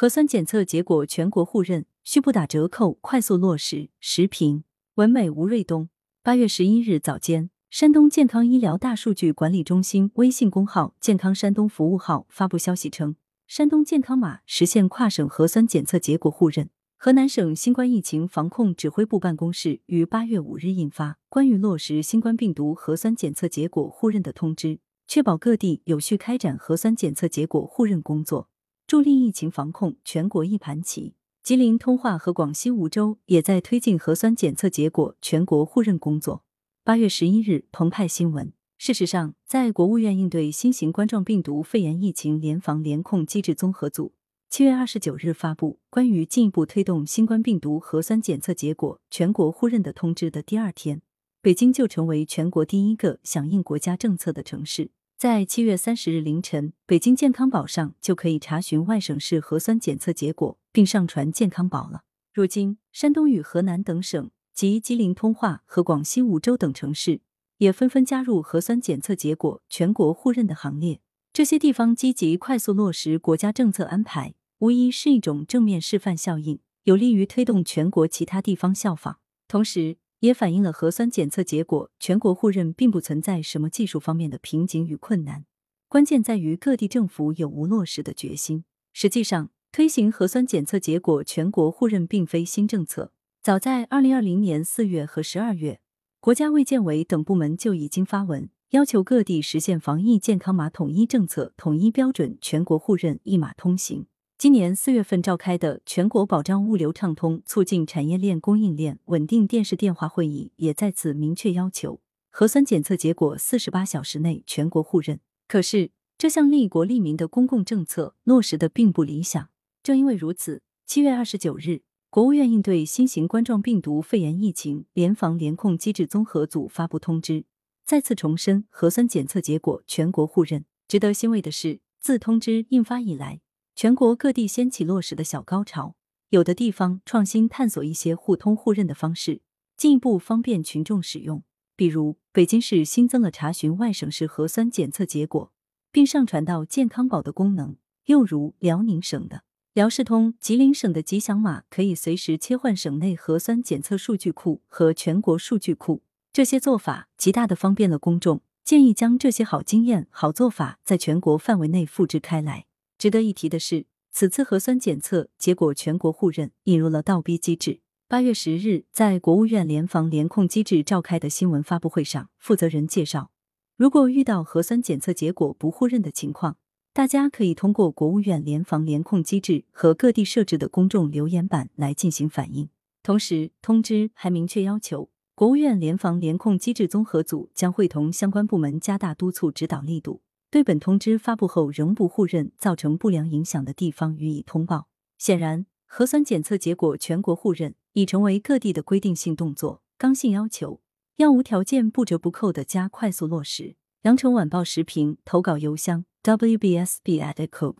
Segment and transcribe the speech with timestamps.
[0.00, 3.90] 核酸检测结果全国互认，需不打折扣，快速落实。
[4.00, 5.90] 时评文美吴瑞东。
[6.22, 13.16] 八月十一日早间，山东健康医疗大数据管理中心微信公号“健康山东服务号”发布消息称，
[13.46, 16.70] 山东健康码实现跨省核酸检测结果互认。
[16.96, 24.68] 河南省新冠疫情防控指挥部办公室于八月五日印发《关于落实新冠病毒核酸检测结果互认的通知》，
[25.06, 28.48] 确保各地有序开展核酸检测结果互认工作。
[28.90, 31.14] 助力疫情防控，全国一盘棋。
[31.44, 36.42] 吉林通化和广西梧州也在推进核酸检测结果全国互认工作。
[36.82, 38.52] 八月十一日，澎湃新闻。
[38.78, 44.12] 事实上，在国务院应对新型冠状病毒肺炎疫情联防联控机制综合组
[44.48, 51.00] 七月二十九日发布关于进一步推动新冠病毒核酸检测结果全国互认的通知的第二天，
[51.40, 54.90] 北京就成为全国第一个响应国家政策的城市。
[55.20, 62.04] 在七月三十日凌晨，北京健康宝上就可以查询外省市核酸检测结果，并上传健康宝了。
[62.32, 67.20] 如今，山东与河南等省及吉林通化和广西梧州等城市
[67.58, 71.02] 也纷纷加入核酸检测结果全国互认的行列。
[71.34, 79.18] 这些地方积极快速落实国家政策安排，无疑是一种正面示范效应，有利于推动全国其他地方效仿。
[79.46, 85.44] 同时，也反映了核酸检测结果全国互认并不存在什么技术方面的瓶颈与困难，
[85.88, 88.64] 关键在于各地政府有无落实的决心。
[88.92, 93.12] 实际上，推行核酸检测结果全国互认并非新政策，
[93.42, 95.80] 早在二零二零年四月和十二月，
[96.20, 104.06] 国家卫健委等部门就已经发文要求各地实现防疫健康码统一政策、统一标准、全国互认、一码通行。
[104.40, 115.20] 今年四月份召开的全国保障物流畅通、促进产业链供应链稳定电视电话会议也再次明确要求，核酸检测结果四十八小时内全国互认。
[115.46, 119.50] 可是，这项利国利民的公共政策落实的并不理想。
[119.82, 127.44] 正因为如此，七月二十九日，国务院应对新型冠状病毒肺炎疫情联防联控机制综合组发布通知，
[127.84, 130.64] 再次重申核酸检测结果全国互认。
[130.88, 133.42] 值得欣慰的是，自通知印发以来，
[133.80, 135.94] 全国各地掀起落实的小高潮，
[136.28, 139.40] 有的地方创新探索一些互通互认的方式，
[139.74, 141.42] 进一步方便群众使用。
[141.76, 145.50] 比如，北京市新增了查询外省市核酸检测结果
[145.90, 156.02] 并上传到健康宝的功能；又如辽宁省的辽视通、吉林省的吉祥码可以随时切换省内核酸检测数据库和全国数据库。
[156.34, 162.66] 这些做法极大的方便了公众，建议将这些好经验、好做法在全国范围内复制开来。
[163.00, 167.80] 值得一提的是，此次核酸检测结果全国互认引入了倒逼机制。
[168.06, 173.30] 八月十日，在国务院联防联控机制召开的新闻发布会上，负责人介绍，
[173.78, 176.58] 如果遇到核酸检测结果不互认的情况，
[176.92, 182.68] 大家可以通过国务院联防联控机制和各地设置的公众留言板来进行反映。
[183.02, 190.20] 同时，通知还明确要求，国务院联防联控机制综合组将会同相关部门加大督促指导力度。
[190.50, 194.88] 对本通知发布后仍不互认造成不良影响的地方予以通报。
[195.16, 200.80] 显然，核酸检测结果全国互认已成为各地的规定性动作、刚性要求，
[201.16, 203.76] 要无条件、不折不扣的加快速落实。
[204.02, 207.76] 羊城晚报时评投稿邮箱：wbsb@com。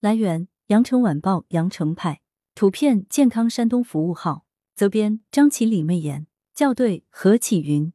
[0.00, 2.22] 来源：羊城晚报羊城派。
[2.54, 4.46] 图片：健康山东服务号。
[4.74, 6.26] 责编：张起李媚妍。
[6.54, 7.90] 校对：何启云。